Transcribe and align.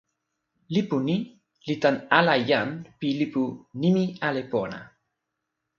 lipu 0.73 0.97
ni 1.07 1.15
li 1.67 1.75
tan 1.83 1.95
ala 2.17 2.35
jan 2.49 2.69
pi 2.99 3.07
lipu 3.19 3.43
“nimi 3.81 4.03
ale 4.27 4.41
pona”. 4.51 4.79